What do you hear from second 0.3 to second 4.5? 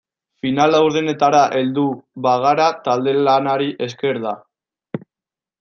Final laurdenetara heldu bagara talde-lanari esker da.